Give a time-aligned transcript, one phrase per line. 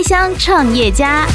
[0.00, 1.26] 开箱创业家。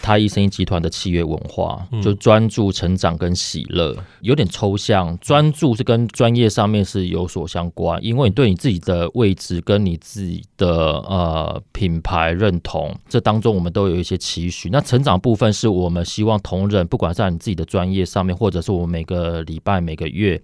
[0.00, 5.18] 太一生医集团的企业文化，就专注成长跟喜乐，有点抽象。
[5.18, 14.68] 专注是跟专业上面是有所相关，因为你对你自己的位置跟你自己的呃品牌认同，这当中我们都有一些期许。
[14.70, 20.40] 那成长部分是我们希望同仁，不管在你自己的专业上面，或者是我们每个礼拜、每个月。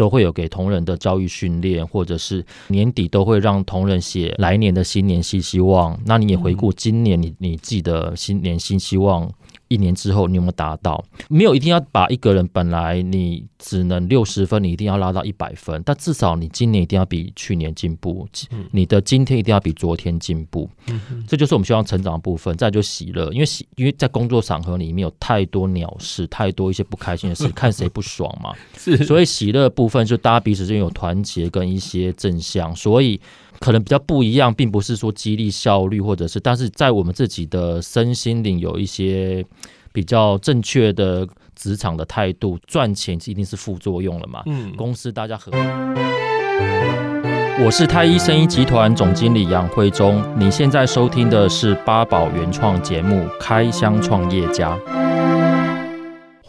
[0.00, 6.00] 都会有给同仁的教育训练，或者是年底都会让同仁写来年的新年新希望。
[6.06, 9.30] 那你也回顾今年你你自己的新年新希望。
[9.70, 11.02] 一年之后你有没有达到？
[11.28, 15.80] 没有一定要把一个人本来你只能六十分，你一定要拉到一百分。
[15.86, 18.26] 但至少你今年一定要比去年进步，
[18.72, 20.68] 你的今天一定要比昨天进步。
[21.28, 22.56] 这就是我们希望成长的部分。
[22.56, 28.52] 再就喜乐，因为喜，因为在工作场合里面有太多鸟事，太多一些不开心的事， 看谁不爽嘛。
[29.06, 33.20] 所以喜乐部分就大家彼此之间有团结跟一些正向，所以。
[33.60, 39.44] 可能比较不一样，并不是说激励效率，或者是，但是在我们自己的身心灵有一些
[39.92, 44.42] 比较正确的职场的态度，赚钱一定是副作用了嘛。
[44.46, 45.52] 嗯，公司大家合。
[47.62, 54.74] 我是太一生医集团总经理杨慧忠，你现在收听的是八宝原创节目《开箱创业家》。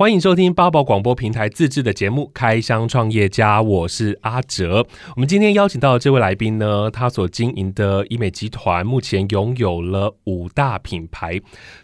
[0.02, 4.84] 欢迎收听八宝广播平台自制的节目《开箱创业家》，我是阿哲。
[5.16, 11.40] 我们今天邀请到的这位来宾呢，他所经营的医美集团目前拥有了五大品牌。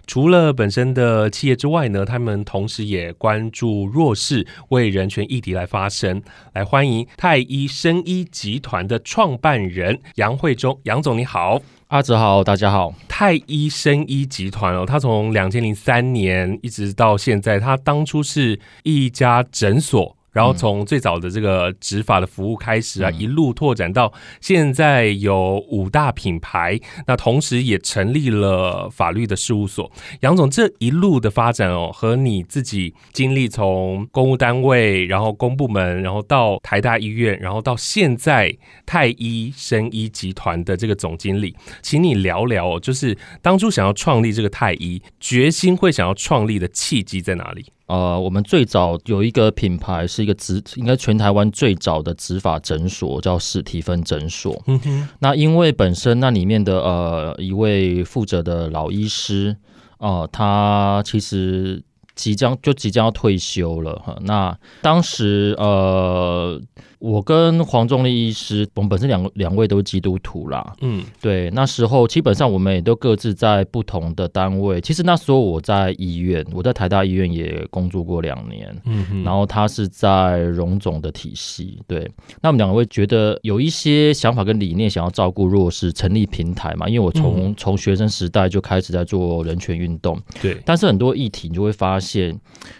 [0.07, 6.23] 除了本身的企业之外呢，他们同时也关注弱势，为人权议题来发声。
[6.53, 11.61] 来欢迎太医生医集团的创办人杨慧忠，杨总你好。
[11.89, 12.93] 阿哲好，大家好。
[13.07, 20.16] 太医生医集团哦，他从两千零三年一直到现在，他当初是一家诊所。
[20.37, 29.91] 然后从最早的这个执法的服务开始啊，一路拓展到现在有五大品牌，那同时也成立了法律的事务所。
[30.19, 47.65] 杨总这一路的发展哦，和你自己经历从公务单位，然后公部门，然后到台大医院，然后到现在太医生医集团的这个总经理，请你聊聊哦，就是当初想要创立这个太医，决心会想要创立的契机在哪里？
[47.87, 54.61] 呃，我们最早有一个品牌，是一个植，应该全台湾最早的植发诊所，叫史蒂芬诊所。
[54.67, 55.07] 嗯哼。
[55.19, 59.55] 那因为本身那里面的呃一位负责的老医师，
[59.99, 61.81] 呃，他其实
[62.17, 64.17] 即将就即将要退休了哈。
[64.23, 66.61] 那当时呃。
[66.99, 70.75] 我跟黄仲立医师，我们本身两两位都是基督徒啦。
[70.81, 74.81] 嗯，对，那时候基本上我们也都各自在不同的单位。
[74.81, 78.75] 其实那时候我在医院，我在台大医院也工作过两年。
[78.85, 81.79] 嗯哼，然后他是在荣总的体系。
[81.87, 81.99] 对，
[82.41, 86.89] 那我们两位觉得有一些想法跟理念，想要照顾弱势，成立平台嘛。
[86.89, 90.19] 因为我从从、嗯、学生时代就开始在做人权运动。
[90.41, 92.06] 对，但是很多议题你就会发现，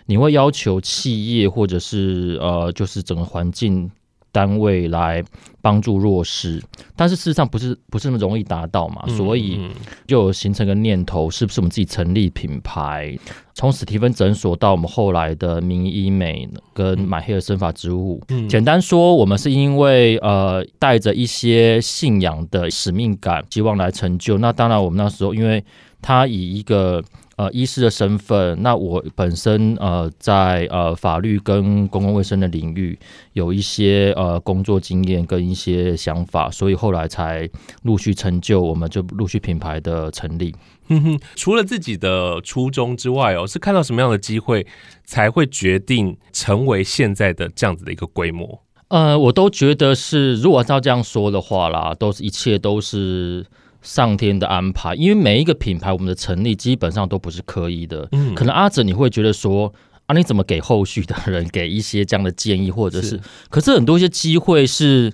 [0.05, 3.89] 你会要求企业或者是呃，就是整个环境。
[4.29, 5.23] 单位来
[5.61, 6.61] 帮助弱势，
[6.95, 9.59] 但是事实上不是不是那么容易达到嘛，所以
[10.05, 13.17] 就形成个念头，是不是我们自己成立品牌？
[13.55, 24.37] 从史蒂芬诊所到我们后来的名医美跟 My Hair 生发植物，简单说，我们是因为呃带着一些信仰的使命感，希望来成就。
[24.37, 25.63] 那当然，我们那时候因为
[25.99, 27.03] 他以一个。
[27.37, 32.97] 呃，医师的身份，那我本身呃在呃法律跟公共卫生的领域
[33.33, 37.47] 有一些呃工作经验跟一些想法，所以后来才
[37.83, 40.55] 陆续成就，我们就陆续品牌的成立。
[40.87, 44.65] 哼哼，除了自己的初衷之外哦，是看到什么样的机会
[45.03, 48.63] 才会决定成为现在的这样子的一个规模？
[48.87, 53.45] 呃，我都觉得是，如果照这样说的话啦，都是一切都是。
[53.87, 58.05] 上天的安排，因为每一个品牌，我们的成立基本上都不是刻意的。
[58.11, 59.73] 嗯，可能阿哲你会觉得说
[60.07, 65.09] 啊，你怎么给后续的人给一些这样的建议，或者是，是可是很多一些机会是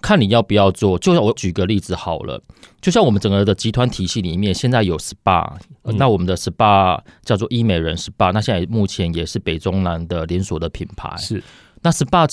[0.00, 0.98] 看你要不要做。
[0.98, 2.42] 就像我举个例子好了，
[2.80, 11.14] 就像我们整个的集团体系里面，现在有 SPA，、嗯、那我们的 SPA 叫做医美人 SPA，那现在目前也是北中南的连锁的品牌。
[11.18, 11.42] 是，
[11.82, 12.26] 那 SPA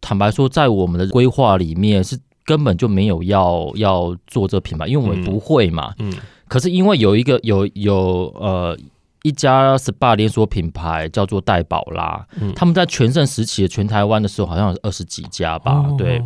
[0.00, 2.18] 坦白说，在我们的规划里面是。
[2.46, 5.92] 根本就没有要要做这品牌，因为我们不会嘛。
[5.98, 6.08] 嗯。
[6.10, 6.14] 嗯，
[6.48, 8.78] 可是因为有一个有有呃
[9.22, 15.72] 一家 SPA 连锁品牌叫做戴宝拉，嗯，他们在全盛时期的全台湾的时候，好像有二十几家吧。
[15.72, 16.22] 哦、对，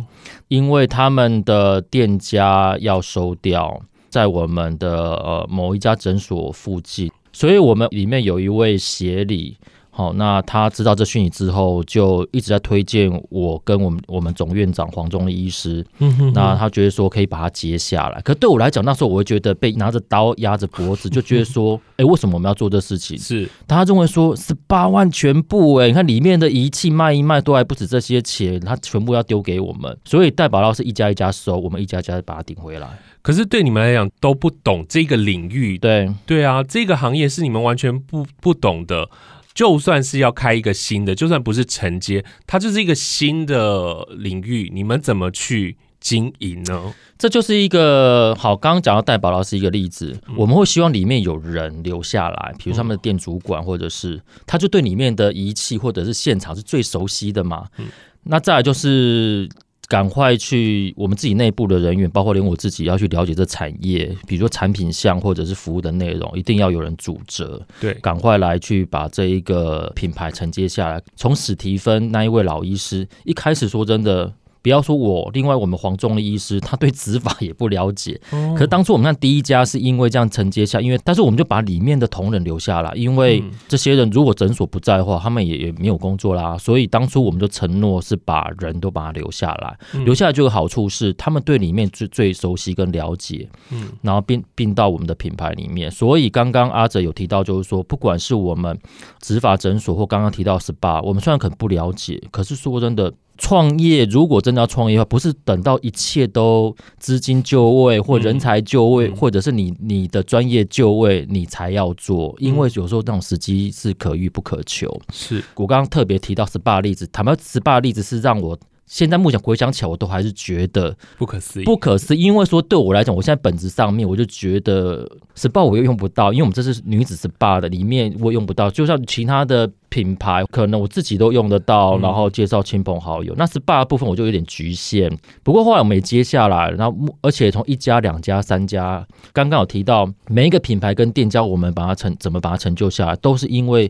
[0.47, 9.57] 因为他们的店家要收掉，在我们的呃某一家诊所附近，所以我们里面有一位协理。
[9.93, 15.85] 好，那他知道这讯息之后，就一直在推荐我跟我们我们总院长黄忠的医师。
[15.99, 18.21] 嗯哼，那他觉得说可以把它接下来。
[18.21, 23.17] 可对我来讲，那时候我会觉得被拿着刀压着脖子，就觉得说， 哎、欸，为什么我们要做这事情？
[23.19, 29.97] 是，他认为说十八万全部、欸，哎，你看里面的仪器卖一卖都还不止这些钱，他全部要丢给我们。
[30.05, 32.87] 所以代保到是一家一家收，我们一家一家把它顶回来。
[33.21, 39.09] 可是对你们来讲都不懂这个领域，对对啊，这个行业是你们完全不不懂的。
[39.53, 46.93] 就算是要开一个新的，就算不是承接，它就是一个新的领域，你们怎么去经营呢？
[47.17, 57.67] 这就是一个好，刚刚讲到戴宝老师一个例子，嗯、我们会希望里面有人留下来，比如他们的店主管，或者是他就对里面的仪器或者是现场是最熟悉的嘛。
[57.77, 57.87] 嗯、
[58.23, 59.49] 那再来就是。
[59.91, 67.61] 赶快去我们自己内部的人员，包括连我自己要去了解这产业，比如说产品项或者是服务的内容，一定要有人主责。
[67.81, 71.01] 对，赶快来去把这一个品牌承接下来。
[71.17, 74.33] 从史提芬那一位老医师一开始，说真的。
[74.61, 78.19] 不要说我，另外我们黄忠的医师，他对执法也不了解。
[78.29, 86.55] 可是当初我们看第一家是因为这样承接下，因为但是我们就把里面的同仁留下来，因为这些人如果诊所不在的话，他们也也没有工作啦。
[86.57, 95.89] 所以当初我们就承诺是把人都把他留下来，留下来就有好处是他们对里面最最熟悉跟了解，嗯，然后并并到我们的品牌里面。
[95.89, 98.77] 所以刚刚阿哲有提到，就是说不管是我们
[99.19, 103.11] 执法诊所或刚刚提到 SPA，我们虽然可能不了解，可是说真的。
[103.41, 112.35] 创业如果真的要创业的话，不是等到一切都资金就位或人才就位，嗯、或者是你你的专业就位，你才要做。
[112.37, 114.87] 因为有时候那种时机是可遇不可求。
[115.11, 118.57] 是我刚刚特别提到 SPA 例子，坦白 SPA 例子是让我。
[118.85, 122.21] 现在目前回想起来，我都还是觉得不可思议，不可思议。
[122.21, 128.69] 因为说对我来讲，我现在本质上面，我就觉得 SPA 我又用不到，因为我们这是女子 SPA 的，里面我用不到。
[128.69, 133.33] 就像其他的品牌，可能我自己都用得到，然后介绍亲朋好友。
[133.33, 135.09] 嗯、那 SPA 的部分我就有点局限。
[135.41, 143.89] 不过后来我们也接下来，然后而且从一家、两家、三家，刚刚有提到每一个品牌跟店家，我们把它成怎么把它成就下来，都是因为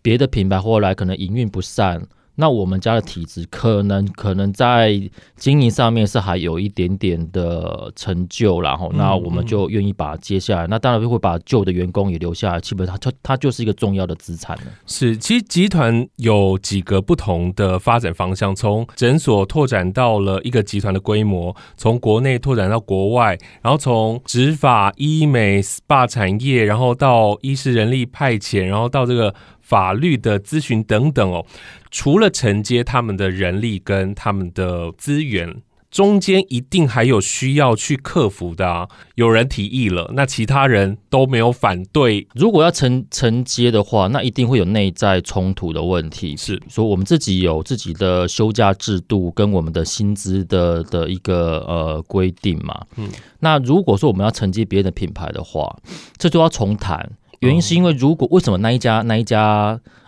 [0.00, 2.02] 别的品牌后来可能营运不善。
[2.40, 4.92] 那我们家的体质可能可能在
[5.34, 10.64] 经营上面是还有一点点的成就，然后那我们就愿意把它接下来。
[10.68, 14.62] 那当然会把旧的员工也留下来，基本上它它就是一个重要的资产了。
[14.86, 29.34] 是，其实集团有几个不同的发展方向，从诊所拓展到了一个集团的规模，从国内拓展到国外，然后从植发、医美、SPA 产业，然后到医师人力派遣，然后到这个。
[29.68, 31.44] 法律的咨询等等哦，
[31.90, 35.60] 除了承接他们的人力跟他们的资源，
[35.90, 38.88] 中间一定还有需要去克服的啊。
[39.16, 42.26] 有人提议了，那其他人都没有反对。
[42.34, 46.34] 如果要承承接的话，那一定会有内在冲突的问题。
[46.34, 52.80] 是说我们自己有自己的休假制度跟我们的薪资的的一个呃规定嘛。
[52.96, 53.10] 嗯，
[53.40, 55.76] 那如果说我们要承接别人的品牌的话，
[56.16, 57.10] 这就要重谈。
[57.40, 59.42] 原因是因为，如果为什么那一家那一家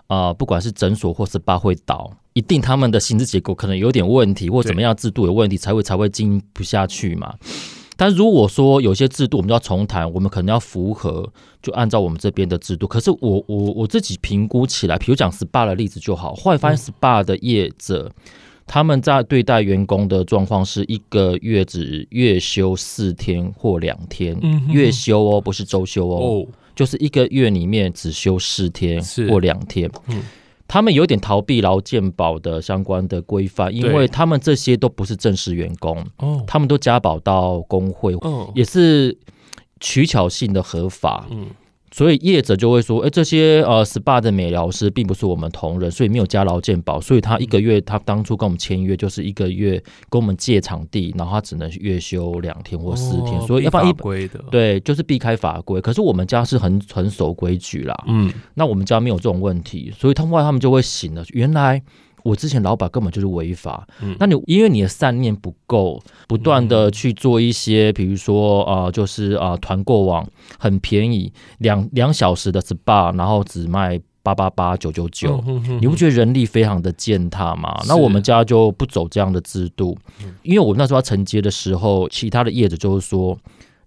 [0.06, 7.35] 啊、呃，不管是诊所或是 SPA 会倒，一定他们的薪资结构可能有点问题，或怎么样制度有问题，才会才会经营不下去嘛。
[7.97, 11.31] 但如果说有些制度我们就要重谈，我们可能要符合，
[11.62, 12.87] 就按照我们这边的制度。
[12.87, 18.11] 可是我我我自己评估起来，比如讲 SPA 的例子就好，后来发现 SPA 的业者。
[18.17, 18.23] 嗯
[18.73, 26.47] 他们在对待员工的状况是一个月只月休四天或两天，嗯、月休哦，不是周休哦，哦
[26.81, 29.91] 就是一个月里面只休四天或两天。
[30.09, 30.23] 嗯、
[30.67, 39.15] 他们有点逃避劳健保的相关的规范，因为他们这些都不是正式员工，哦他们都加保到工会，哦、也是
[39.79, 41.27] 取巧性的合法。
[41.31, 41.49] 嗯
[41.92, 55.80] 所以业者就会说，哎，这些呃 SPA 的美疗师并不是我们同仁，所以没有加劳健保，所以他一个月他当初跟我们签约就是一个月跟我们借场地，然后他只能月休两天或四天，哦、所以要不然一规的对，就是避开法规。
[55.80, 61.82] 可是我们家是很很守规矩啦，嗯，那我们家没有这种问题，所以他们后来他们就会醒了，原来。
[62.23, 70.27] 我之前老板根本就是违法，嗯，那你因为你的善念不够，不断的去做一些，比如说啊、呃，就是啊团购网
[70.59, 75.43] 很便宜，两两小时的 SPA，然后只卖八八八九九九，
[75.81, 77.81] 你不觉得人力非常的践踏吗？
[77.87, 79.97] 那我们家就不走这样的制度，
[80.43, 83.39] 因为我那时候要承接的时候，其他的业者就是说。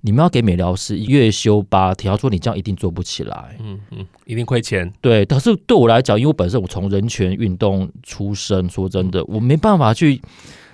[0.05, 4.91] 你们要给美疗师月休八天，说你这样一定做不起来，嗯嗯，一定亏钱。
[4.99, 10.21] 对，但是对我来讲，因为我本身我从人权运动出身，说真的，我没办法去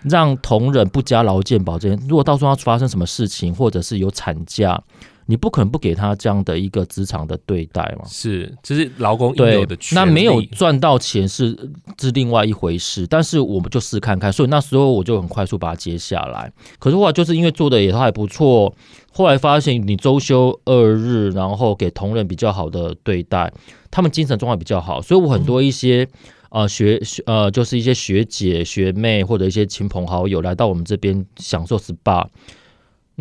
[0.02, 1.96] 让同仁不加劳健保这些。
[2.08, 4.82] 如果到时候要发生什么事情，或者是有产假，
[5.30, 8.04] 你不可能不给他这样的一个职场的对待嘛？
[8.08, 10.00] 是，这是劳工应有的权利。
[10.00, 11.56] 那没有赚到钱是
[12.00, 16.52] 是另外一回事，但是我们就试看看，所以那时候我就很快速把它接下来。
[16.80, 18.74] 可是后来就是因为做的也还不错，
[19.14, 23.54] 后来发现你周休二日，然后给同仁比较好的对待，
[23.92, 26.04] 他们精神状态比较好，所以我很多一些。
[26.04, 26.18] 嗯
[26.52, 32.26] 呃，学学呃，就是一些学姐学妹或者一些亲朋好友来到我们这边享受 SPA，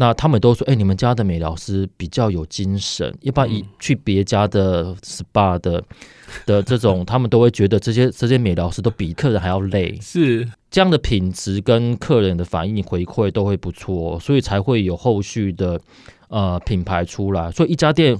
[0.01, 5.83] 那他们都说，哎、欸，你们家的美疗师比较有精神，一般一去别家的 SPA 的
[6.47, 10.49] 的这种，他们都会觉得这些这些美疗师都比客人还要累，是。
[10.71, 15.81] 这样的品质跟客人的反应回馈都会不错，所以才会有后续的
[16.29, 18.17] 呃品牌出来，所以一家店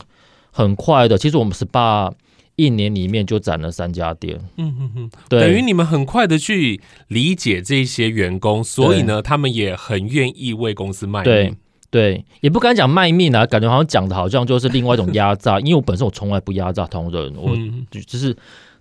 [0.51, 2.13] 很快的，其实我们 SPA。
[2.57, 11.25] 一年里面就攒了三家店，嗯嗯嗯，对，等于你们很快的去理解这些员工，所以呢，他们也很愿意为公司卖命。
[11.33, 11.55] 对
[11.91, 17.57] 对，也不敢讲卖命啊，感觉好像讲的好像就是另外一种压榨， 因为我本身我从来不压榨同仁，我
[17.91, 18.37] 就就是，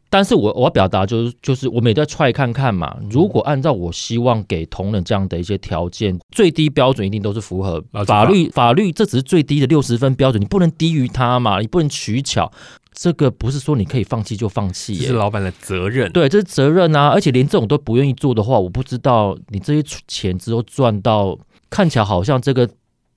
[0.09, 12.51] 但是我我要表达就是就是我们也在 try 看看嘛，如果按照我希望给同仁这样的一些条件，最低标准一定都是符合法律法律，这只是最低的六十分标准，你不能低于它嘛，你不能取巧。
[12.99, 16.11] 这个不是说你可以放弃就放弃，是老板的责任。
[16.11, 17.09] 对，这是责任啊！
[17.09, 21.37] 而且连这种都不愿意做的话，我不知道你这些钱之后赚到，
[21.69, 22.67] 看起来好像这个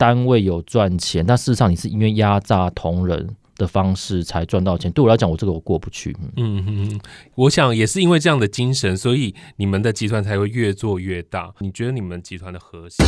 [0.01, 6.17] 单位有赚钱，但事实上你是因为压榨同仁的方式才赚到钱，对我来讲，我这个我过不去。
[6.39, 7.01] 嗯哼，
[7.35, 11.51] 我想也是因为这样的精神，所以你们的集团才会越做越大。
[11.59, 13.05] 你觉得你们集团的核心？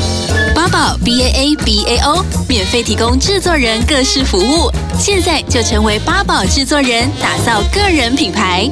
[0.54, 8.70] 八宝 B A A B A O 免费提供制作人各式服务，现在就成为八宝制作人，打造个人品牌。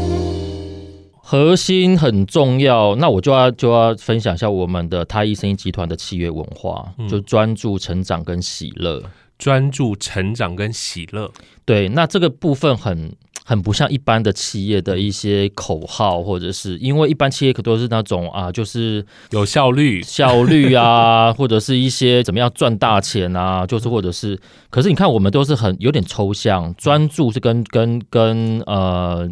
[1.31, 9.01] 核心很重要，那我就要就要分享一下我们的太毅生意集团的企业文化，嗯、就专注成长跟喜乐。
[9.39, 11.31] 专注成长跟喜乐，
[11.65, 24.37] 对，那这个部分很很不像一般的企业的一些口号，或者是因为一般企业可都是那种啊，就是有效率、效率啊， 或者是一些怎么样赚大钱啊，就是或者是，
[24.69, 29.31] 可是你看我们都是很有点抽象，专注是跟跟跟呃。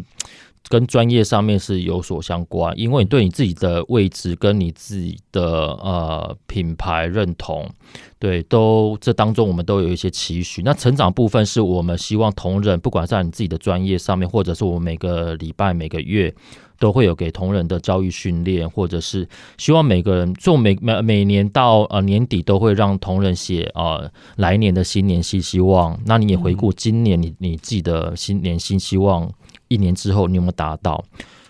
[0.67, 7.67] 跟专业上面是有所相关，因为你对你自己的位置跟你自己的呃品牌认同，
[8.19, 10.61] 对，都这当中我们都有一些期许。
[10.61, 16.31] 那成长部分是我们希望同仁，不管在你自己的专业上面，或者是我们每个礼拜每个月
[16.77, 25.99] 都会有给同仁的教育训练，或者是希望每个人做每每每年到呃年底都会让同仁写呃来年的新年新希望。
[26.05, 29.27] 那你也回顾今年你你自己的新年新希望。
[29.69, 31.03] 一年之后你有没有达到？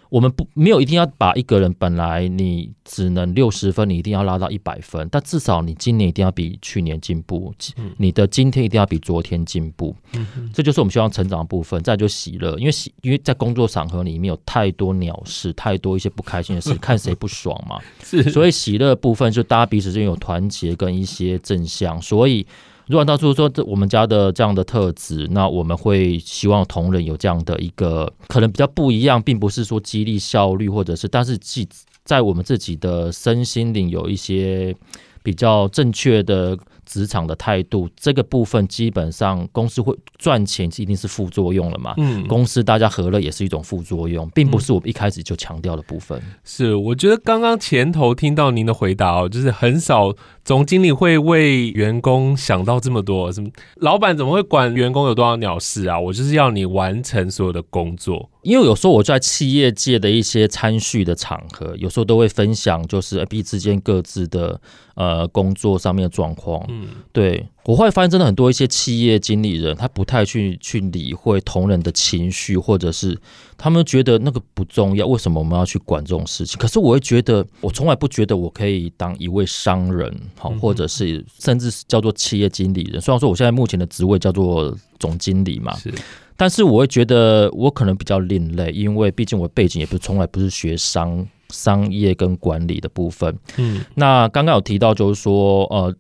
[0.10, 7.54] 我们不没有一定要把一个人本来你只能六十分，你一定要拉到一百分，但至少你今年一定要比去年进步，
[7.96, 9.96] 你的今天一定要比昨天进步。
[10.14, 11.80] 嗯，这就是我们希望成长的部分。
[11.84, 17.80] 再就喜乐，因为喜因为在工作场合里面有太多鸟事，太多一些不开心的事， 看谁不爽嘛。
[18.04, 22.48] 是，所以喜乐部分就大家彼此之间有团结跟一些正向，所以。
[22.90, 31.70] 如果到处说这我们家的这样的特质，那我们会希望同仁有这样的一个可能比较不一样，并不是说激励效率或者是，但是既
[32.04, 34.76] 在我们自己的身心灵有一些
[35.22, 36.58] 比较正确的。
[36.90, 41.94] 职场的态度这个部分，基本上公司会赚钱，一定是副作用了嘛？
[41.98, 46.18] 嗯，公司大家和乐也是一种副作用，并不是我们一开始就强调的部分。
[46.18, 50.12] 嗯、是，我觉得刚刚前头听到您的回答哦，就是很少
[50.50, 53.32] 总经理会为员工想到这么多。
[53.32, 56.00] 什么老板怎么会管员工有多少鸟事啊？
[56.00, 58.28] 我就是要你完成所有的工作。
[58.42, 64.60] 因为有时候我在企业界的一些参叙的场合，有时候都会分享，就是 A、B 之间各自的
[64.96, 66.66] 呃工作上面的状况。
[66.68, 73.20] 嗯，对，我会发现真的很多一些企业经理人，他不太去去理会同仁的情绪，或者是
[73.58, 76.58] 他们觉得那个不重要，为什么我们要去管这种事情？
[76.60, 83.00] 可是我会觉得，我从来不觉得我可以当一位商人，好，或者是甚至是叫做企业经理人。
[83.00, 85.94] 虽然说我现在目前的职位叫做总经理嘛，是。
[86.36, 93.38] 但是我会觉得我可能比较另类，因为毕竟我背景也不是从来不是学商商业跟管理的部分。
[93.58, 95.94] 嗯，那刚刚有提到就是说，呃，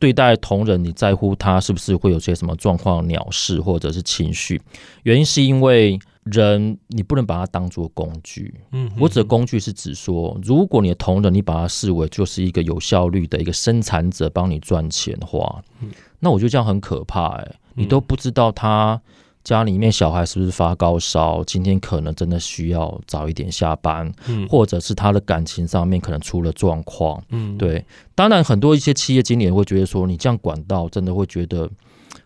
[0.00, 4.60] 对待同仁，你在乎他是不是会有些什么状况、鸟事或者是情绪？
[5.04, 8.52] 原因是因为人你不能把它当做工具。
[8.72, 15.62] 嗯，我指的工具是指说，如果你的同仁你把它视为就是一个有效率的一个生产者，帮你赚钱的话，
[16.18, 17.42] 那我觉得这样很可怕欸。
[17.42, 19.00] 哎，你都不知道他。
[19.42, 21.42] 家里面小孩是不是发高烧？
[21.44, 27.84] 今天可能真的需要早一点下班，嗯，或者是他的感情上面可能出了状况，嗯，对。
[28.14, 31.68] 当然，很多一些企业经理人会觉得说，你这样管到，真的会觉得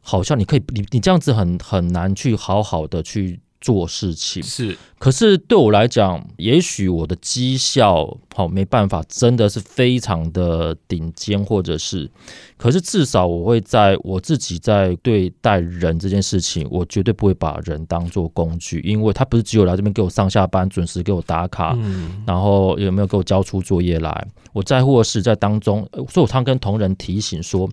[0.01, 3.41] 好像你可以，你你这样子很很难去好好的去。
[3.65, 4.43] 做事情。
[4.43, 12.11] 是，可是对我来讲，也许我的绩效好没办法，真的是非常的顶尖，或者是，
[12.59, 27.67] 可是至少我会在我自己在对待人这件事情，我绝对不会把人当做工具，因为他不是只有来这边给我上下班准时给我打卡，嗯，然后有没有给我交出作业来，我在乎的是在当中，所以我常跟同仁提醒说。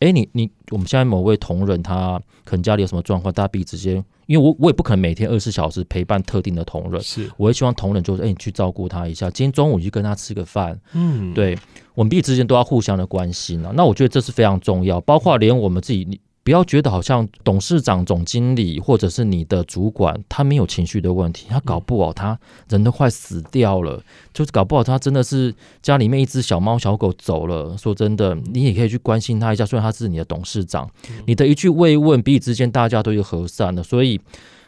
[0.00, 11.56] 哎，你你，我们现在某位同仁，他可能家里有什么状况，大家彼此之间，因为我我也不可能每天二十四小时陪伴特定的同仁，是，我也希望同仁就是，哎，你去照顾他一下，今天中午你去跟他吃个饭，嗯，对，
[11.94, 16.20] 我们彼此之间都要互相的关心啊，那我觉得这是非常重要，包括连我们自己你。
[16.46, 22.38] 不要觉得好像董事长、总经理或者是你的主管，他没有情绪的问题，他搞不好他
[22.68, 24.00] 人都快死掉了，
[24.32, 27.76] 就是搞不好他真的是家里面一只小猫小狗走了。
[27.76, 30.88] 说真的，你也可以去关心他一下，虽然他是你的董事长，
[31.24, 34.20] 你的一句慰问，彼此之间大家都有和善的，所以。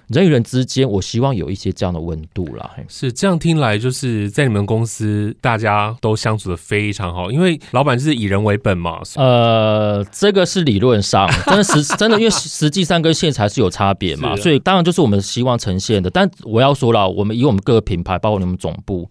[0.08, 2.70] 人与人之间，我希望有一些这样的温度啦。
[2.88, 9.00] 是这样听来，就是在你们公司，大家都相处的非常好，因为老板是以人为本嘛。
[9.16, 14.34] 呃，这个是理论上， 真的实真的，因为实际上跟现实还是有差别嘛。
[14.36, 16.08] 所以当然就是我们希望呈现的。
[16.08, 19.10] 但我要说了，我们以我们各个品牌，包括你们总部。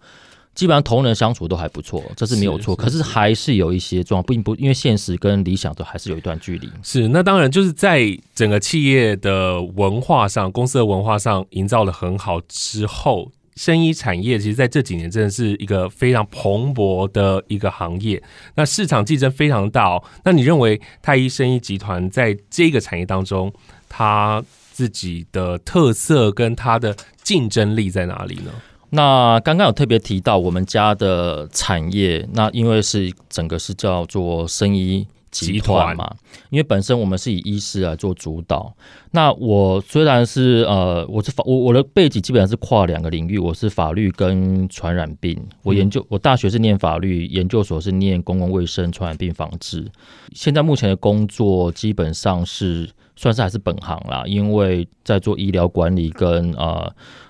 [0.57, 2.73] 基本上同人相处都还不错，这是没有错。
[2.73, 6.67] 是是是，可是还是有一些状况，并不因为现实跟理想都还是有一段距离。
[6.81, 18.23] 是，那当然就是在整个企业的文化上，公司的文化上营造得很好之后，生医产业其实在这几年真的是一个非常蓬勃的一个行业。
[18.55, 20.03] 那市场竞争非常大哦。
[20.23, 23.53] 那你认为太医生医集团在这个产业当中，
[23.87, 28.51] 它自己的特色跟它的竞争力在哪里呢？
[28.89, 36.09] 那刚刚有特别提到我们家的产业，那因为是整个是叫做生医集团嘛，
[36.49, 38.73] 因为本身我们是以医师来做主导。
[39.11, 45.37] 那我虽然是呃，我是法我我的背景基本上是跨两个领域，我是法律跟传染病。
[45.63, 49.85] 我研究我大学是念法律，研究所是念公共卫生传染病防治。
[50.33, 56.89] 现在目前的工作基本上是算是还是本行啦，因为在做医疗管理跟呃。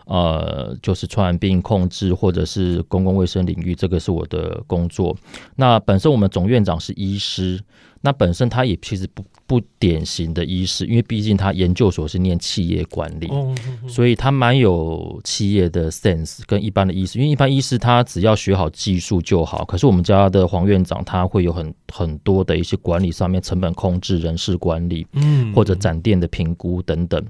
[0.09, 5.13] 呃，就是传染病控制或者是公共卫生领域，这个是我的工作。
[5.57, 7.59] 那本身我们总院长是医师，
[8.01, 13.29] 那本身他也其实不不典型的医师，因为毕竟他研究所是念企业管理，
[13.87, 17.19] 所以他蛮有企业的 sense，跟一般的医师。
[17.19, 27.23] 因为一般医师他只要学好技术就好，可是我们家的黄院长他会有很很多的一些管理上面成本控制、人事管理，嗯，或者展店的评估等等。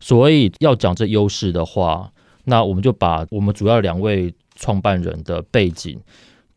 [0.00, 2.10] 所以要讲这优势的话。
[2.44, 5.96] 那我们就把我们主要两位创办人的背景，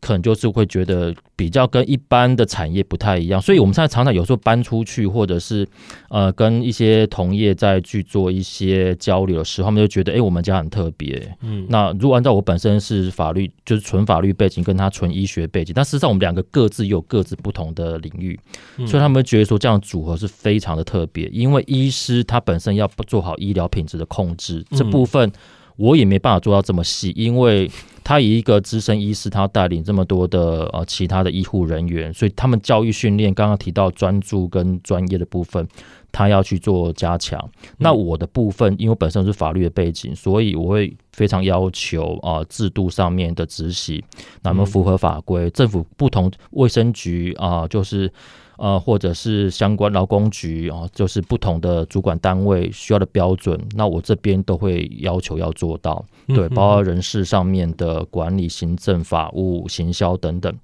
[0.06, 5.66] 可能就是会觉得比较跟一般的产业不太一样，所以我们现在常常有时候搬出去，或者是
[6.10, 11.36] 呃跟一些同业在去做一些交流的时候，他们就觉得哎、欸，我们家很特别。
[11.40, 18.38] 嗯，那如果按照我本身是法律，就是纯法律背景，跟他纯医学背景，但实际上我们两个各自有各自不同的领域，
[18.86, 25.32] 所以他们觉得说这样组合是非常的特别，因为医师他本身要做好医疗品质的控制这部分。
[25.78, 27.70] 我也没办法做到这么细，因为
[28.06, 35.66] 他以一个资深医师，他带领这么多的呃其他的医护人员，所以他们教育训练刚刚提到专注跟专业的部分，
[36.12, 37.50] 他要去做加强。
[37.78, 44.00] 那我的部分，因为本身是法律的背景，所以我会非常要求啊、呃、制度上面的执行，
[44.44, 48.08] 那么符合法规，政府不同卫生局啊、呃，就是。
[48.58, 60.54] 呃，或者是相关劳工局啊，就是不同的主管单位需要的标准，那我这边都会要求要做到，对，包括人事上面的管理、行政、法务、行销等等。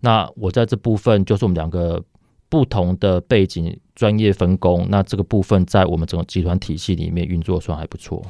[0.00, 2.02] 那我在这部分就是我们两个
[2.48, 8.22] 不同的背景、专业分工，那这个部分在我们整个集团体系里面运作算还不错。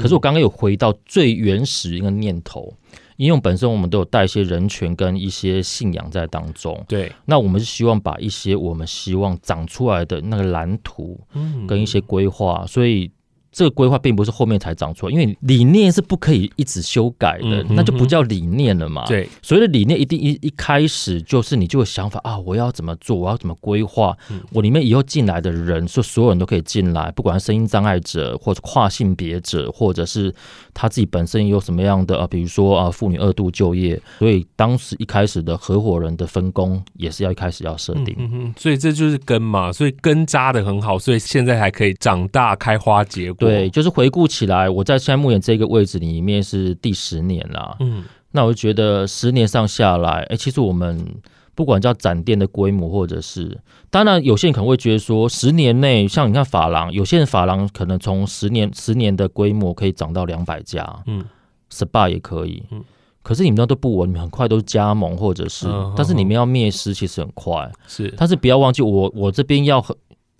[0.00, 2.72] 可是我刚刚有回到最原始一个念头。
[3.16, 11.20] 因为本身我们都有带一些人权跟一些信仰在当中，对，那我们是希望把一些我们希望长出来的那个蓝图，
[11.66, 13.10] 跟一些规划，所以。
[13.56, 19.06] 这个规划并不是后面才长出来，因为理念是不可以一直修改的，那就不叫理念了嘛。
[19.06, 24.14] 对，所谓的理念一定一一开始就是你就有想法啊，我要怎么做，我要怎么规划，
[24.52, 30.30] 我里面以后进来的人，说所有人都可以进来，不管是声音障碍者，或者跨性别者，或者是
[30.74, 38.14] 他自己本身有什么样的啊，比如说啊，妇女二度就业，所以当时一开始的合伙人的分工也是要一开始要设定。
[38.18, 43.45] 嗯嗯，所以这就是根嘛，所以根扎的很好，所以现在还可以长大开花结果。
[43.46, 47.76] 对，就是回顾起来，我在现在目前这个位置里面是第十年了。
[47.80, 51.06] 嗯，那我就觉得十年上下来，哎，其实我们
[51.54, 53.58] 不管叫展店的规模，或者是
[53.90, 61.24] 当然，有些人可能会觉得说，十年内像你看法郎，有些人法郎可能从十年十年的规模可以涨到两百家，嗯
[61.70, 62.84] ，SPA 也可以，嗯，
[63.22, 69.96] 可是你们那都不稳，你们很快都是加盟或者是，嗯、但是你们要灭失其实很快，是，但是不要忘记我我这边要很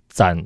[0.09, 0.37] 展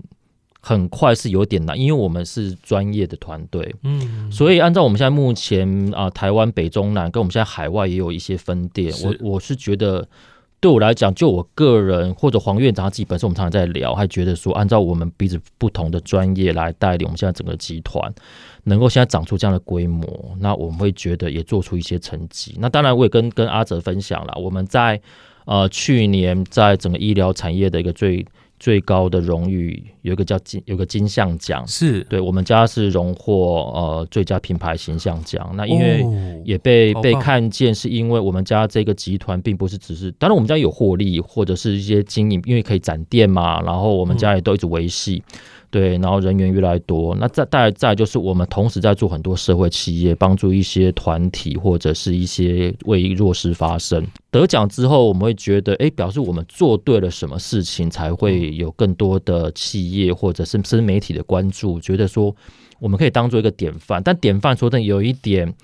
[0.61, 10.07] 很快是有点难，因为我们是专业的团队，嗯，所以按照我们现在目前啊、呃，台湾北中南跟我们现在海外也有一些分店，我我是觉得。
[10.61, 18.13] 对我来讲，就我个人或者黄院长他自己本身，我们常常在聊，还觉得说，按照我们彼此不同的专业来带领我们现在整个集团，
[18.65, 22.55] 能够现在长出这样的规模，那我们会觉得也做出一些成绩。
[22.59, 25.01] 那当然，我也跟跟阿泽分享了，我们在
[25.45, 28.23] 呃去年在整个医疗产业的一个最。
[28.61, 32.03] 最高的荣誉有一个叫金，有个金像奖，是。
[32.03, 35.51] 对我们家是荣获呃最佳品牌形象奖。
[35.55, 36.05] 那因为
[36.45, 45.23] 也被、哦、被看见，是因为我们家这个集团并不是只是，当然我们家有获利或者是一些经营，因为可以展店嘛，然后我们家也都一直维系。
[45.25, 54.05] 嗯对，然后人员越来越多，那再再再就是我们同时在做很多社会企业，帮助一些团体或者是一些为弱势发声。
[54.29, 62.35] 得奖之后，我们会觉得，哎，表示我们做对了什么事情，才会有更多的企业或者是新媒体的关注，觉得说
[62.79, 64.03] 我们可以当做一个典范。
[64.03, 65.55] 但典范说的有一点。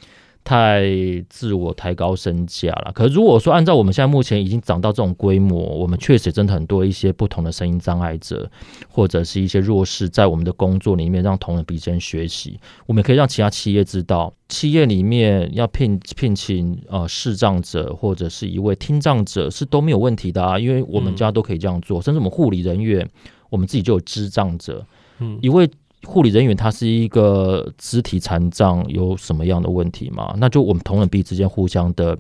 [0.47, 0.81] 太
[1.27, 2.91] 自我抬高身价了。
[2.95, 8.49] 可是如果说按照我们现在目前已经涨到这种规模，我们确实真的很多一些不同的声音障碍者，
[8.87, 12.57] 或者是一些弱势，在我们的工作里面让同仁彼此学习。
[12.85, 23.05] 我们可以让其他企业知道，企业里面要聘聘请呃视障者或者是一位听障者是都没有问题的啊，因为我们家都可以这样做，甚至我们护理人员，
[23.49, 24.85] 我们自己就有智障者，
[25.19, 25.69] 嗯，一位。
[26.03, 30.35] 护理人员他是一个肢体残障，有什么样的问题吗？
[30.37, 32.17] 那就我们同仁彼此之间互相的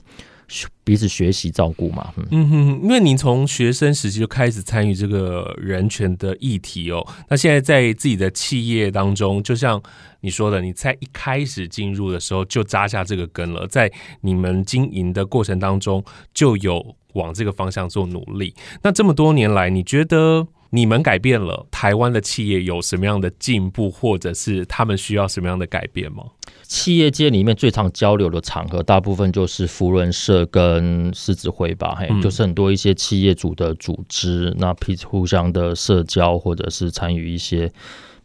[0.83, 2.11] 彼此学习照顾嘛。
[2.31, 9.81] 嗯哼，因为您从学生时期就开始参与这个人权的议题哦，那现在在自己的企业当中，就像
[10.21, 18.55] 你说的，你在一开始进入的时候就扎下这个根了，在你们经营的过程当中就有往这个方向做努力。
[18.81, 20.47] 那这么多年来，你觉得？
[20.69, 26.23] 你们改变了台湾的企业有什么样的进步，或者是他们需要什么样的改变吗？
[26.63, 37.71] 企业界里面最常交流的场合，大部分就是福伦社跟狮子会吧，嘿，就是很多一些企业主的组织，那彼此互相的社交，或者是参与一些。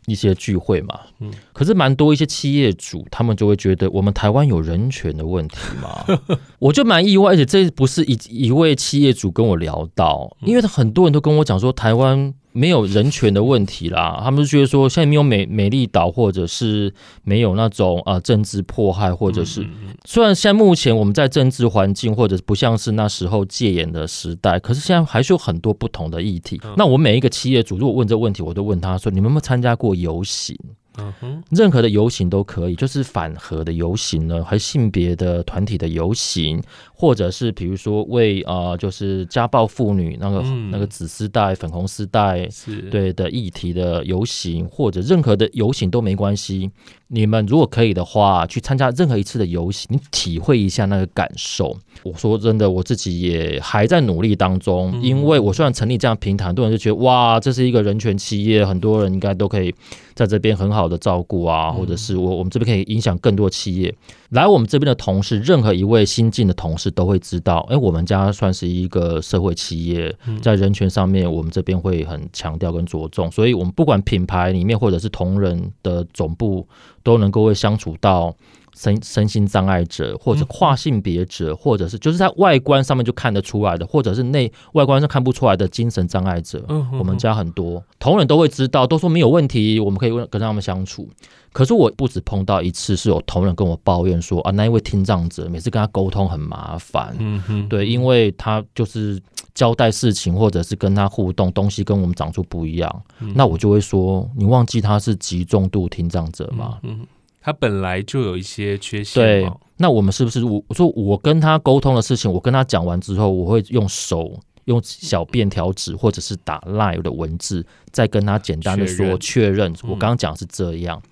[0.07, 6.05] 一些聚会嘛，嗯，可是蛮多一些企业主，他们就会觉得我们台湾有人权的问题嘛，
[6.59, 12.35] 我就蛮意外，而且这不是一一位企业主跟我聊到，因为他很多人都跟我讲说台湾。
[12.53, 16.93] 没有人权的问题啦，他们就觉得说现在没有美美丽岛，或者是
[17.25, 19.67] 没有那种呃政治迫害，或者是
[20.05, 26.61] 虽然现在目前我们在政治环境或者不像是那时候戒严的时代，可是现在还是有很多不同的议题。
[26.77, 30.57] 那我每一个企业主如果问这个问题，我都问他说：你们有没有参加过游行？
[30.99, 36.63] 嗯哼，任何的游行都可以，就是反核的游行呢，还性别的团体的游行，
[36.95, 46.71] 或者是比如说为啊、呃，就是家暴妇女那个、嗯、那个紫丝带、粉红丝带是对的议题的游行，或者任何的游行都没关系。
[47.15, 51.77] 你们如果可以的话，去参加任何一次的游行，你体会一下那个感受。
[52.05, 59.75] 我说真的，我自己也还在努力当中，因为我虽然成立这样平台，很多人就觉得哇，这是一个人权企业，很多人应该都可以
[60.15, 63.95] 在这边很好的照顾啊，或者是我我们这边可以影响更多企业。
[64.31, 76.67] 来我们这边的同事，任何一位新进的同事都会知道，哎，我们家算是一个社会企业，在人权上面，我们这边会很强调跟着重，所以我们不管品牌里面或者是同仁的总部，
[77.03, 78.35] 都能够会相处到。
[78.75, 86.65] 身身心障碍者，或者跨性别者，或者是就是在外观上面就看得出来的，或者是内外观上看不出来的精神障碍者，
[86.99, 91.09] 我们家很多同仁都会知道，都说没有问题，我们可以跟他们相处。
[91.53, 99.21] 可是我不止碰到一次，是有同仁跟我抱怨说啊，那一位听障者每次跟他沟通很麻烦，嗯哼，对，因为他就是
[99.55, 103.03] 交代事情或者是跟他互动东西跟我们长处不一样，
[103.35, 106.79] 那我就会说，你忘记他是极重度听障者吗？
[106.85, 107.07] 嗯。
[107.43, 109.21] 他本来就有一些缺陷。
[109.21, 119.75] 对，那我们是不是我我说我跟他沟通的事情，我跟他讲完之后，我会用手用小便条纸或者是打 live 的文字，再跟他简单的说确认。
[119.83, 121.03] 我刚刚讲的是这样，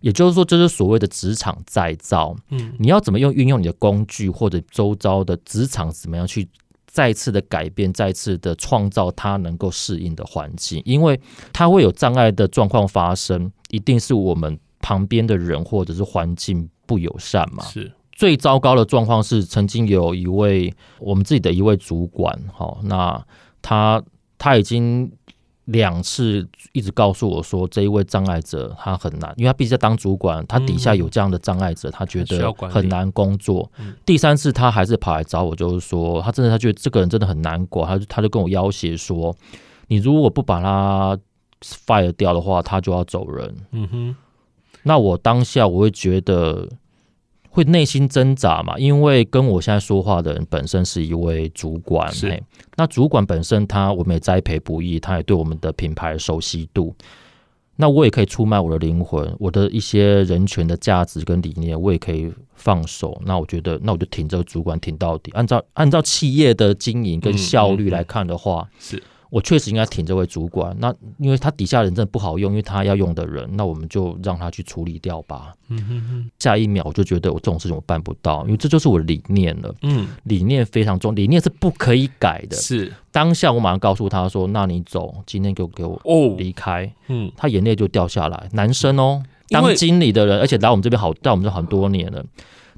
[0.00, 2.36] 也就是说，这是所谓的职场再造。
[2.50, 6.48] 嗯，你要怎么用运用你的工具或者周遭的职场怎么样去
[6.86, 11.20] 再次的改变，再次的创造他能够适应的环境，因为
[11.52, 14.56] 他会有障碍的状况发生，一定是我们。
[14.84, 17.64] 旁边的人或者是环境不友善嘛？
[17.64, 20.70] 是最糟糕的状况是，曾经有一位
[21.00, 23.26] 我们自己的一位主管，哈，那
[23.62, 24.02] 他
[24.36, 25.10] 他已经
[25.64, 33.72] 两次一直告诉我说，这一位障碍者他很难，因为他毕竟在当主管，他底下有这样的障碍者，他觉得很难工作。
[34.04, 39.34] 第三次他还是跑来找我，就是说他真的他觉得这个人真的很难管，他就他就跟我要挟说，
[39.88, 41.18] 你如果不把他
[41.62, 43.56] fire 掉的话，他就要走人。
[43.72, 44.16] 嗯哼，
[44.84, 46.68] 那我当下我会觉得。
[47.56, 48.76] 会内心挣扎嘛？
[48.76, 52.42] 因为跟我现在说话的人本身是一位主管，是
[52.74, 56.92] 那主管本身他我们也栽培不易，他也对我们的品牌熟悉度。
[57.76, 63.22] 那我也可以出卖我的灵魂，我的一些人权的价值跟理念，我也可以放手。
[63.24, 65.30] 那我觉得，那我就挺这个主管挺到底。
[65.30, 69.02] 按照按照企业的经营跟效率来看的话，嗯嗯、是。
[69.34, 75.52] 我确实应该挺这位主管，那因为他底下人真的不好用，因为他要用的人，那我们就让他去处理掉吧。
[75.70, 76.30] 嗯哼哼。
[76.38, 79.74] 下一秒我就觉得我这种事情我办不到，因为这就是我的理念了。
[79.82, 82.56] 嗯，理念非常重，理念是不可以改的。
[82.56, 82.92] 是。
[83.10, 88.48] 当下我马上告诉他说：“那你走，今天给我给我哦离开。”嗯，他眼泪就掉下来。
[88.52, 92.24] 男生哦，当经理的人，而且来我们这边好，在我们这很多年了，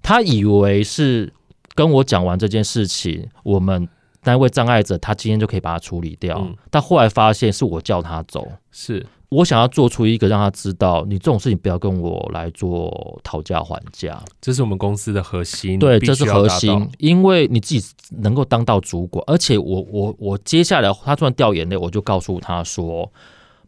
[0.02, 1.30] 他以为是
[1.74, 3.86] 跟我讲完这件事情，我们。
[4.32, 6.36] 那位障碍者，他今天就可以把他处理掉。
[6.40, 14.22] 嗯、但后来发现是我叫他走，是我想要做出一个让他知道，你这种事情不要跟我来做讨价还价。
[14.40, 23.10] 这是我们公司的核心，对，这是核心，因为你自己能够当到主管，而且我我我接下来他突然掉眼泪，我就告诉他说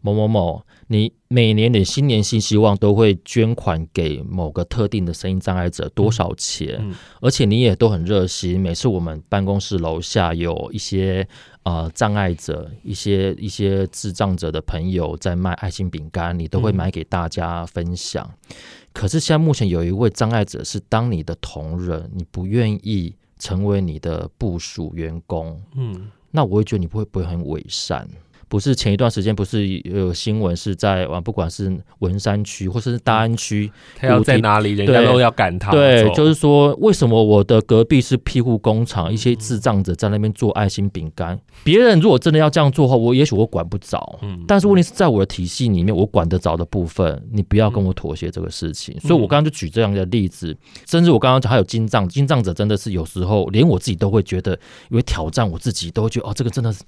[0.01, 0.63] 某某某。
[0.91, 6.77] 你每年的新年新希望都会捐款给某个特定的声音障碍者多少钱？
[6.81, 8.59] 嗯嗯、而且你也都很热心。
[8.59, 11.29] 每次我们办公室楼下有一些
[11.65, 18.27] 呃障碍者、一些一些智障者的朋友在卖爱心饼干，你都会买给大家分享。
[18.49, 18.57] 嗯、
[18.95, 28.09] 可是现在目前有一位障碍者是当你的同仁，你不愿意成为你的部署员工，嗯，那我会觉得你不会不会很伪善。
[28.49, 35.71] 不是前一段时间不是有新闻是在啊，不管是文山区或者是大安区，他要在哪里，人家都要赶他。
[35.71, 41.39] 对，就是说，为什么我的隔壁是庇护工厂，一些智障者在那边做爱心饼干？
[41.63, 44.19] 别人如果真的要这样做的话，我也许我管不着。
[44.23, 48.99] 嗯，但是问题是在我的体系里面，我管得着的部分，你不要跟我妥协这个事情。
[49.01, 50.57] 所以我刚刚就举这样的例子，
[50.87, 54.53] 甚至我刚刚讲还有金藏，金藏者真的是有时候连我自己都会觉得，
[54.91, 56.83] 因为挑战我自己，都会觉得哦，这个真的是。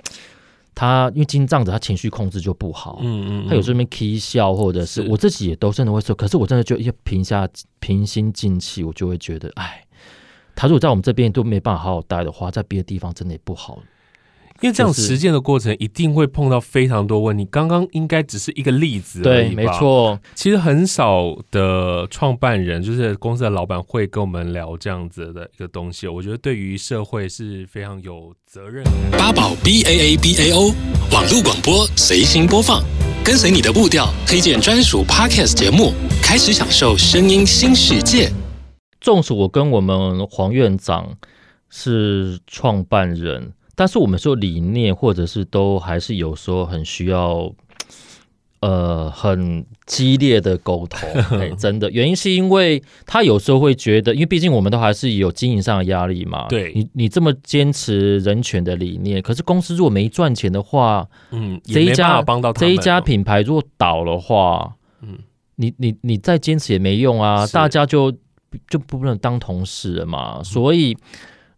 [0.75, 3.01] 他因为精障者，他情绪控制就不好。
[3.03, 6.15] 嗯嗯，他有时候起笑，或者是我自己也都真的会说。
[6.15, 7.49] 可是我真的就一平下
[7.81, 9.85] 平心静气，我就会觉得，哎，
[10.55, 13.79] 他如果在我们这边都没办法好好待的话，在别的地方真的也不好。
[14.61, 17.47] 因为这样实践的过程一定会碰到非常多问题。
[17.51, 19.63] 刚刚应该只是一个例子而已吧？
[19.63, 20.21] 对，没错。
[20.35, 26.07] 其实很少的创办人，就是公司的老板，会跟我们聊这样子的一个东西。
[26.07, 28.91] 我觉得对于社会是非常有责任的。
[29.13, 30.75] 八宝 B A A B A O
[31.11, 32.83] 网络广播随心播放，
[33.25, 38.31] 跟随你的步调，推荐专属 Podcast 节目，开始享受声音新世界。
[39.01, 41.17] 纵使我跟我们黄院长
[41.71, 43.55] 是创办人。
[43.81, 47.51] 但是我们说理念，或者是都还是有时候很需要，
[48.61, 51.09] 呃，很激烈的沟通。
[51.41, 56.47] 哎，真的，原因是因为他有时候会觉得，因为毕竟我们都还是有经营上的压力嘛。
[56.47, 65.19] 对，你你这么坚持人权的理念，可是公司如果没赚钱的话，嗯，这一家帮到这一家品牌如果倒的话，嗯，
[65.57, 68.13] 你你你再坚持也没用啊，大家就
[68.69, 70.95] 就不能当同事了嘛，所以。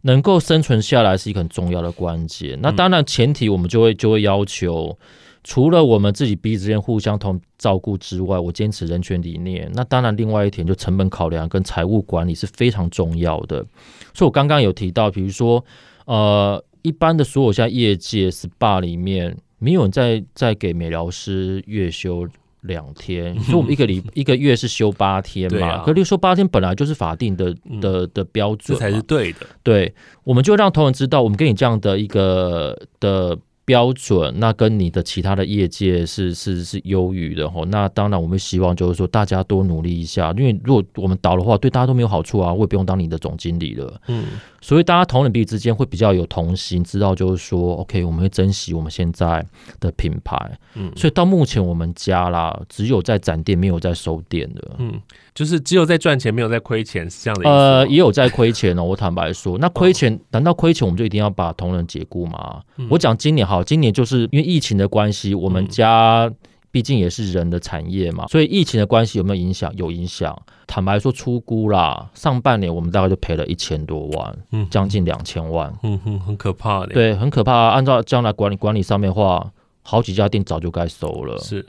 [0.03, 2.57] 能够生存下来是一个很重要的关键。
[2.61, 4.97] 那当然，前提我们就会就会要求，
[5.43, 9.71] 除了我们自己彼此之间互相同照顾之外，我坚持人权理念。
[9.73, 13.65] 那当然，另外一点就成本考量跟财务管理是非常重要的。
[14.13, 15.63] 所以我刚刚有提到，比如说，
[16.05, 22.27] 呃，一般的所有像业界 SPA 里面，没有人在在给美疗师月休。
[22.63, 25.67] 两天，所以我们一个礼 一个月是休八天嘛？
[25.67, 29.39] 啊、可是休八天本来就是法定的的的标准，这才是对的。
[29.63, 33.37] 对，我们就让同仁知道，我们给你这样的一个的。
[33.65, 37.63] 标准，那跟你的其他的业界是是是优于的吼。
[37.63, 42.51] 那当然，我们希望就是说大家多努力一下，因为如果我们倒的话，对大家都没有好处啊。
[42.51, 44.01] 我也不用当你的总经理了。
[44.09, 44.25] 嗯，
[44.63, 49.45] 所以大家同仁彼此之间会比较有同心，知道就是说，OK，我们会珍惜我们现在
[49.79, 50.35] 的品牌。
[50.75, 54.71] 嗯，所以到目前我们家啦，只有在展店，没有在收店的。
[54.79, 54.99] 嗯，
[55.33, 57.49] 就是只有在赚钱，没有在亏钱，是这样的意思。
[57.49, 58.83] 呃，也有在亏钱哦。
[58.83, 62.61] 我坦白说，那亏钱，难道亏钱我们就一定要把同仁解雇吗？
[62.77, 63.53] 嗯、我讲今年好。
[63.53, 66.27] 好，今年就是因为疫情的关系，我们家
[66.73, 69.71] 毕竟也是人的产业嘛，所以疫情的关系有没有影响？
[69.75, 70.35] 有影响。
[70.65, 76.87] 坦白说，出估啦，上半年我们大概就赔了一千多万，嗯，将近两千万，嗯哼，很可怕的。
[76.87, 77.53] 对，很可怕。
[77.69, 79.51] 按照将来管理管理上面的话，
[79.83, 81.37] 好几家店早就该收了。
[81.37, 81.63] 是，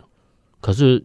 [0.63, 1.05] 可是，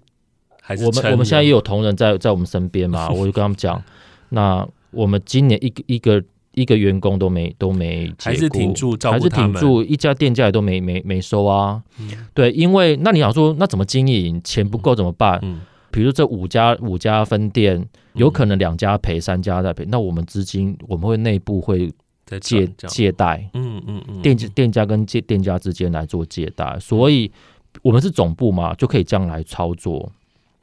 [0.78, 3.84] 是我们我们现在也有同仁在在我们身边嘛， 我就跟他们讲，
[4.30, 6.24] 那我们今年一个一个。
[6.60, 11.82] 一个员工都没都没，还是挺住照顾，还是挺住一家店家也都没没没收啊。
[12.00, 14.41] 嗯、对，因为那你想说，那怎么经营？
[14.43, 15.39] 钱不够怎么办？
[15.41, 21.89] 嗯，比如这五家五家分店，有可能两家赔，三家在赔，那我们资金我们会内部会
[22.41, 27.32] 借借贷，嗯嗯嗯，店店家跟借店家之间来做借贷，所以
[27.82, 30.12] 我们是总部嘛，就可以这样来操作。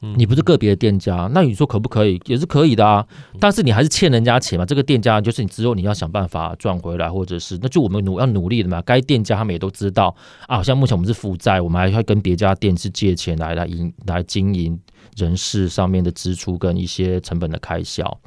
[0.01, 2.21] 你不是个别的店家，那你说可不可以？
[2.27, 3.05] 也是可以的啊。
[3.41, 4.65] 但是你还是欠人家钱嘛。
[4.65, 8.81] 这个店家就是你之后你要想办法赚回来，或者是那就我们努要努力的嘛。
[8.83, 10.15] 该店家他们也都知道
[10.47, 10.63] 啊。
[10.63, 14.79] 像目前我们是负债，我们还要跟别家店是借钱来来营来经营
[15.17, 18.21] 人事上面的支出跟一些成本的开销。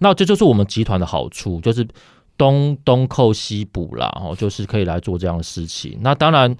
[0.00, 1.86] 那这就是我们集团的好处，就是
[2.36, 5.96] 东东扣西补啦，哦，就是可以来做这样的事情。
[6.02, 6.54] 那当然。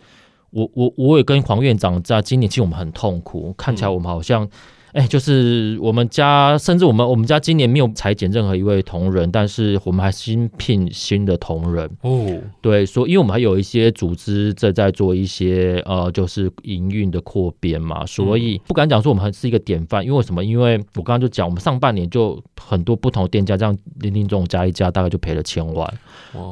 [0.55, 4.49] 我我我也跟黄院长在今年，其实我们很痛苦，看起来我们好像。
[4.95, 12.41] 哎、欸，就是我们家，甚至我们我们家今年没有裁减任何一位同仁，但是我们还新聘新的同仁哦。
[12.61, 20.07] 对，所以因为我们还有一些组织正在做一些呃，就是营运的扩编嘛，所以不敢讲说我们还是一个典范。
[20.07, 20.45] 因为什么？
[20.45, 25.93] 因为我刚刚就讲，我们上半年就很多不同的店家这样零零总总加一加，大概就赔了千万。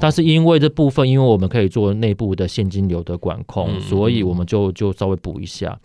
[0.01, 5.79] 但是因为这部分，因为我们可以做内部的现金流的管控，所以我们就就稍微补一下。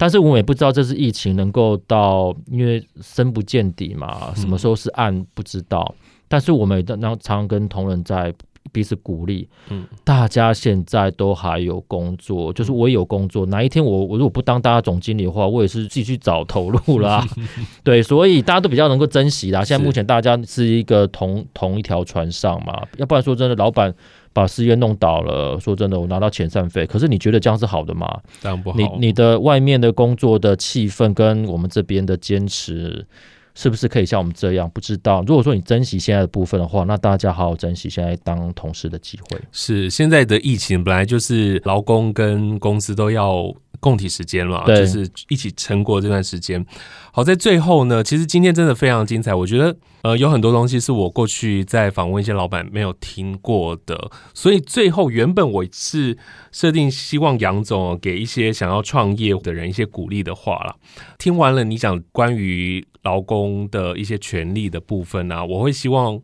[0.00, 5.94] 但是我们也不知道这次疫情能够到，因为深不见底嘛，什么时候是岸不知道。
[6.00, 8.32] 嗯、但是我们也常常跟同仁在
[8.72, 17.22] 彼此鼓励，嗯，大家现在都还有工作，就是我也有工作，哪一天我我如果不当大家总经理的话，我也是继续找投入啦。
[17.84, 19.62] 对，所以大家都比较能够珍惜啦。
[19.62, 23.94] 现在目前大家是一个同同一条船上嘛，要不然说真的，老板。
[24.32, 26.86] 把事业弄倒了，说真的，我拿到遣散费。
[26.86, 28.06] 可是你觉得这样是好的吗？
[28.40, 28.76] 当然不好。
[28.76, 33.06] 你你的外面的工作的气氛跟我们这边的坚持，
[33.54, 34.70] 是不是可以像我们这样？
[34.70, 35.22] 不知道。
[35.26, 39.40] 如果说你珍惜现在的部分的话，那大家好好珍惜现在当同事的机会。
[39.52, 43.54] 是现在的疫情本来就是劳工跟公司都要。
[43.80, 46.64] 共体时间了，就是一起撑过这段时间。
[47.12, 49.34] 好，在最后呢，其实今天真的非常精彩。
[49.34, 54.10] 我觉得，呃，有很多东西是我过去在访问一些老板没有听过的。
[54.32, 56.16] 所以最后，原本我是
[56.52, 60.76] 设定希望杨总给一些想要创业的人一些鼓励的话了。
[61.18, 66.20] 听完了你讲关于劳工的一些权利的部分呢，啊，我会希望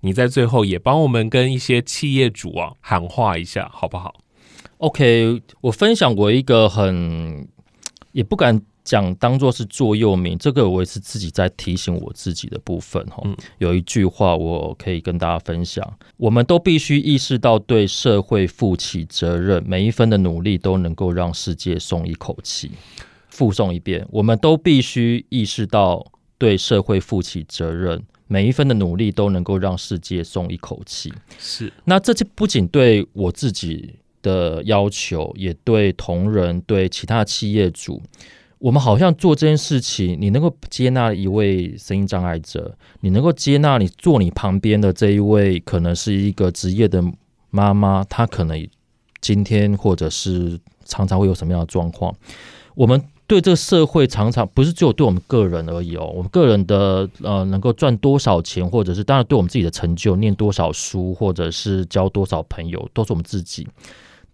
[0.00, 4.14] 你在最后也帮我们跟一些企业主啊喊话一下，好不好
[4.80, 7.46] ？OK，我分享过一个很
[8.12, 13.20] 也不敢讲当做是座右铭，这个我也是自己在提醒我自己的部分哈。
[13.24, 22.70] 嗯、有一句话我可以跟大家分享：我们都必须意识到对社会负起责任，每一分的努力都能够让世界松一口气。
[23.28, 26.04] 复诵一遍：我们都必须意识到
[26.38, 31.12] 对社会负起责任，每一分的努力都能够让世界松一口气。
[31.38, 33.96] 是，那这就不仅对我自己。
[34.22, 38.00] 的要求也对同仁，对其他企业主，
[38.58, 47.02] 我们好像做这件事情，你能够接纳一位声音障碍者，你能够接纳你坐你旁边的这一位，可能是一个职业的
[47.50, 48.68] 妈妈，她可能
[49.20, 52.14] 今天或者是常常会有什么样的状况，
[52.74, 63.66] 我们对这个社会常常不是只有对我们个人而已哦，我们个人的呃能够赚多少钱，或者是当然对我们自己的成就，念多少书，或者是交多少朋友，都是我们自己。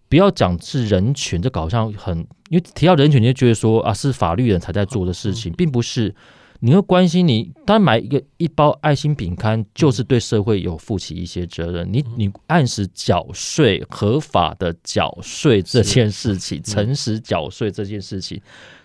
[0.09, 6.15] 不要讲是人权，这好像很，因为提到人权，你就觉得说啊，是法律人才在做的事情，并不是。
[6.59, 11.87] 你会关心你，当然买一个一包爱心饼干，就是对社会有负起一些责任。
[11.91, 18.41] 你你按时缴税，合法的缴税这件事情，诚实缴税这件事情，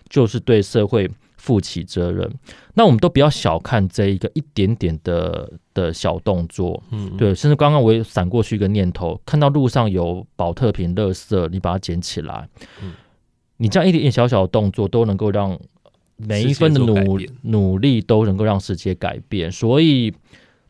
[0.07, 1.09] 就是对社会。
[1.43, 2.33] 负起责任，
[2.73, 12.47] 那我们都不要小看这一个一点点的的小动作，嗯，对，甚至刚刚我也闪过去一个念头，看到路上有保特瓶垃圾，你把它捡起来，
[12.81, 12.93] 嗯，
[13.57, 15.59] 你这样一点点小小的动作，都能够让
[16.15, 19.51] 每一分的努努力都能够让世界改变。
[19.51, 20.13] 所以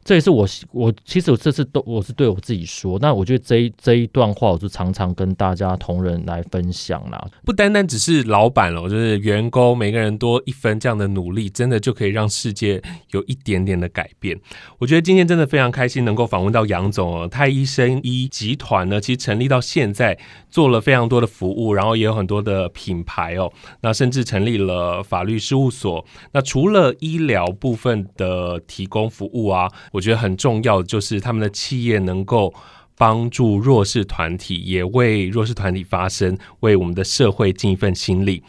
[0.04, 7.26] 这也是我我其实我这次都我是对我自己说，那我觉得这一这一段话，我就常常跟大家同仁来分享啦。
[7.46, 14.38] 不单单只是老板了，就是员工每个人多一分这样的努力，真的就可以让世界有一点点的改变。
[14.78, 20.18] 我觉得今天真的非常开心能够访问到杨总哦，太医生医集团呢，其实成立到现在
[20.50, 23.50] 做了非常多的服务，然后也有很多的品牌哦，
[23.80, 26.06] 那甚至成立了法律事务所。
[26.34, 29.72] 那除了医疗部分的提供服务啊。
[29.94, 32.52] 我觉得很重要就是他们的企业能够
[32.98, 38.42] 帮助弱势团体，也为弱势团体发声，为我们的社会尽一份心力。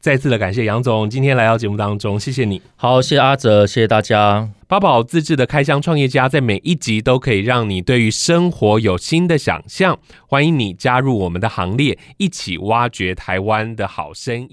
[0.00, 2.60] 再次的感谢杨总今天来到节目当中，谢谢你。
[2.76, 4.48] 好，谢谢阿哲，谢谢大家。
[4.66, 9.98] 八宝自制的开箱创业家，在每一集都可以让你对于生活有新的想象。
[10.26, 14.48] 欢迎你加入我们的行列，一起挖掘台湾的好声音。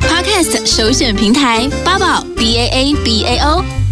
[0.00, 3.81] Podcast 首选平台八宝 B A A B A O。